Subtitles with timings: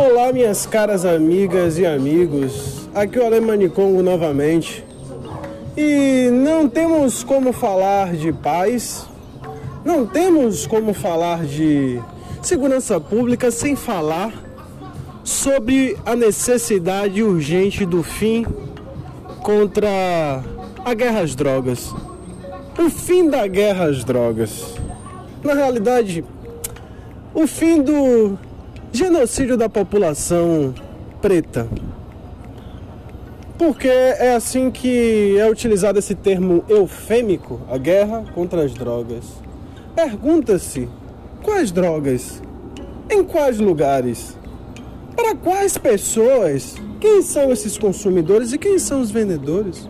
[0.00, 2.88] Olá, minhas caras amigas e amigos.
[2.94, 4.84] Aqui é o Alemani Congo novamente.
[5.76, 9.08] E não temos como falar de paz,
[9.84, 12.00] não temos como falar de
[12.40, 14.32] segurança pública sem falar
[15.24, 18.46] sobre a necessidade urgente do fim
[19.42, 20.44] contra
[20.84, 21.92] a guerra às drogas.
[22.78, 24.76] O fim da guerra às drogas.
[25.42, 26.24] Na realidade,
[27.34, 28.38] o fim do
[28.92, 30.74] genocídio da população
[31.20, 31.68] preta.
[33.58, 39.24] Porque é assim que é utilizado esse termo eufêmico, a guerra contra as drogas.
[39.96, 40.88] Pergunta-se:
[41.42, 42.40] quais drogas?
[43.10, 44.36] Em quais lugares?
[45.16, 46.76] Para quais pessoas?
[47.00, 49.88] Quem são esses consumidores e quem são os vendedores?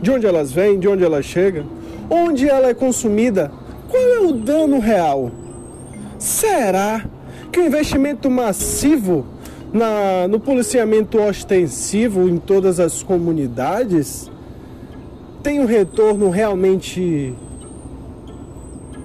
[0.00, 0.78] De onde elas vêm?
[0.78, 1.64] De onde elas chegam?
[2.10, 3.50] Onde ela é consumida?
[3.88, 5.30] Qual é o dano real?
[6.18, 7.04] Será
[7.56, 9.24] que o investimento massivo
[9.72, 14.30] na, no policiamento ostensivo em todas as comunidades
[15.42, 17.32] tem um retorno realmente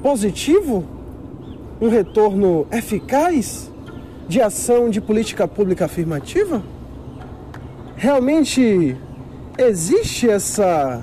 [0.03, 0.83] positivo?
[1.79, 3.71] Um retorno eficaz
[4.27, 6.61] de ação de política pública afirmativa?
[7.95, 8.97] Realmente
[9.57, 11.01] existe essa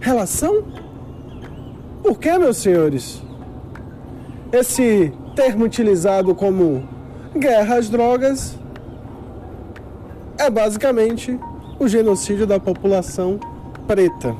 [0.00, 0.64] relação?
[2.02, 3.22] Por que, meus senhores?
[4.50, 6.86] Esse termo utilizado como
[7.36, 8.58] guerra às drogas
[10.38, 11.38] é basicamente
[11.78, 13.38] o genocídio da população
[13.86, 14.34] preta.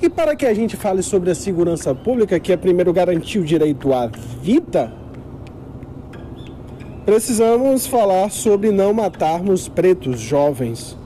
[0.00, 3.44] E para que a gente fale sobre a segurança pública, que é primeiro garantir o
[3.44, 4.92] direito à vida,
[7.04, 10.96] precisamos falar sobre não matarmos pretos jovens,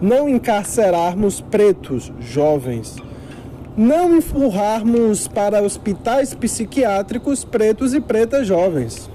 [0.00, 2.96] não encarcerarmos pretos jovens,
[3.80, 9.08] não empurrarmos para hospitais psiquiátricos pretos e pretas jovens.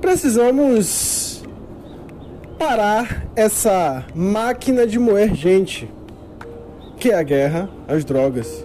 [0.00, 1.44] Precisamos
[2.58, 5.92] parar essa máquina de moer gente,
[6.96, 8.64] que é a guerra às drogas.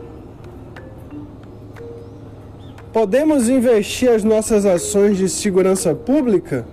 [2.93, 6.65] Podemos investir as nossas ações de segurança pública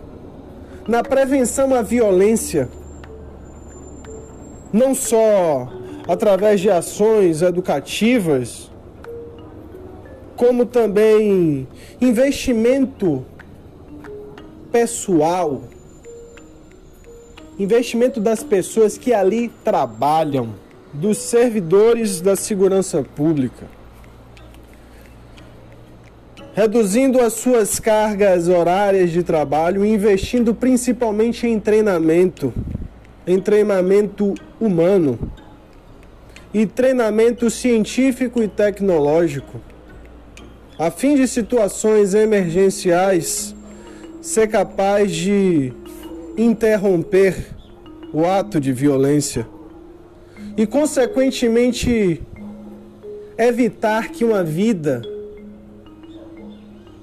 [0.86, 2.68] na prevenção à violência,
[4.72, 8.70] não só através de ações educativas,
[10.36, 11.66] como também
[12.00, 13.24] investimento
[14.70, 15.62] pessoal
[17.58, 20.54] investimento das pessoas que ali trabalham,
[20.92, 23.66] dos servidores da segurança pública,
[26.54, 32.52] reduzindo as suas cargas horárias de trabalho e investindo principalmente em treinamento,
[33.26, 35.18] em treinamento humano
[36.54, 39.60] e treinamento científico e tecnológico,
[40.78, 43.54] a fim de situações emergenciais
[44.20, 45.72] ser capaz de
[46.36, 47.34] interromper
[48.12, 49.46] o ato de violência
[50.56, 52.22] e, consequentemente,
[53.38, 55.02] evitar que uma vida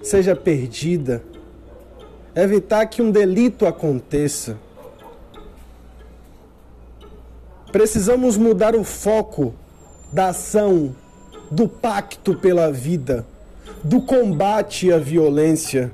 [0.02, 1.24] seja perdida,
[2.36, 4.58] evitar que um delito aconteça.
[7.72, 9.54] Precisamos mudar o foco
[10.12, 10.96] da ação,
[11.52, 13.26] do pacto pela vida,
[13.84, 15.92] do combate à violência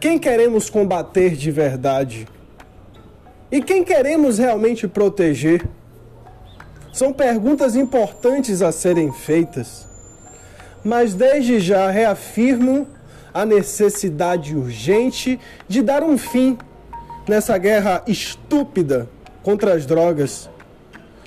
[0.00, 2.26] quem queremos combater de verdade?
[3.52, 5.68] E quem queremos realmente proteger?
[6.90, 9.86] São perguntas importantes a serem feitas.
[10.82, 12.88] Mas desde já reafirmo
[13.34, 15.38] a necessidade urgente
[15.68, 16.56] de dar um fim
[17.28, 19.06] nessa guerra estúpida
[19.42, 20.48] contra as drogas,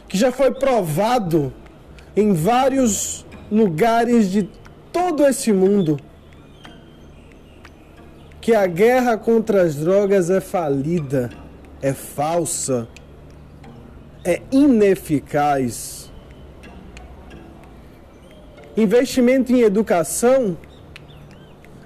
[0.07, 1.53] que já foi provado
[2.15, 4.49] em vários lugares de
[4.91, 5.99] todo esse mundo
[8.43, 11.29] que a guerra contra as drogas é falida,
[11.81, 12.89] é falsa,
[14.21, 16.11] é ineficaz.
[18.75, 20.57] Investimento em educação,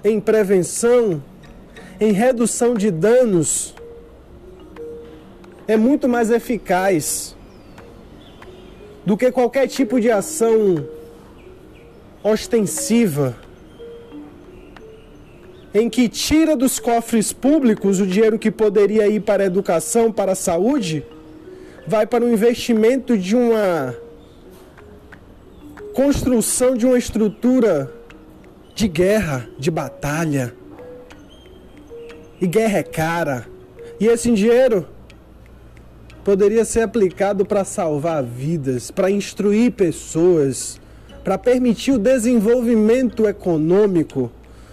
[0.02, 1.22] em prevenção,
[2.00, 3.74] em redução de danos
[5.68, 7.36] é muito mais eficaz
[9.04, 10.88] do que qualquer tipo de ação
[12.24, 13.36] ostensiva
[15.74, 20.32] em que tira dos cofres públicos o dinheiro que poderia ir para a educação, para
[20.32, 21.04] a saúde,
[21.86, 23.94] vai para o investimento de uma
[25.92, 27.92] construção de uma estrutura
[28.74, 30.54] de guerra, de batalha.
[32.40, 33.46] E guerra é cara.
[34.00, 34.86] E esse dinheiro
[36.28, 40.78] poderia ser aplicado para salvar vidas, para instruir pessoas,
[41.24, 44.30] para permitir o desenvolvimento econômico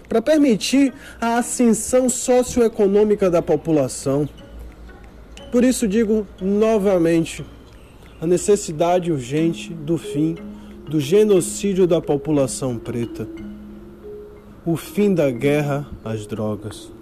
[0.09, 4.27] para permitir a ascensão socioeconômica da população.
[5.49, 7.45] Por isso digo novamente
[8.19, 10.35] a necessidade urgente do fim
[10.89, 13.29] do genocídio da população preta,
[14.65, 16.94] o fim da guerra às drogas.